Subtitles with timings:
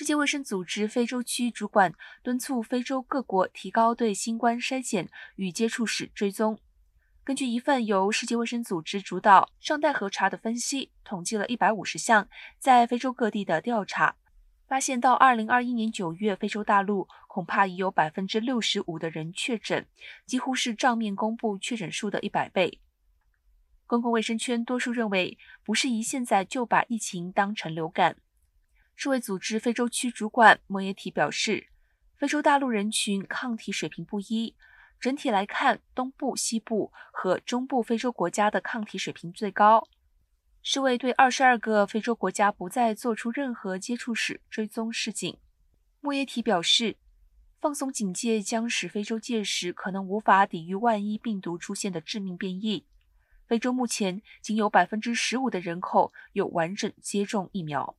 [0.00, 6.58] 世界卫生组织非洲区主管敦促非洲各国提高对新冠筛检与接触史追踪。
[7.22, 14.16] 根据一份由世界卫生组织主导、尚待核查的分析，统计了一百五十项在非洲各地的调查，
[14.66, 19.86] 发现到二零二一年九月，非洲大陆恐怕已有百分之六十五的人确诊，
[20.24, 22.80] 几乎是账面公布确诊数的一百倍。
[23.86, 28.16] 公共卫生圈多数认为，不适宜现在就把疫情当成流感。
[29.02, 31.68] 世卫组织非洲区主管莫耶提表示，
[32.18, 34.54] 非洲大陆人群抗体水平不一，
[35.00, 39.88] 整体来看，东部、西部和中部非洲国家的抗体水平最高。
[40.60, 45.34] 世卫对二十二个非洲国家不再做出任何接触史追踪示警。
[46.02, 46.98] 莫耶提表示，
[47.58, 52.84] 放松警戒将使非洲届时可能无法抵御万一病毒出现的致命变异。
[53.46, 57.96] 非洲目前仅有百分之十五的人口有完整接种疫苗。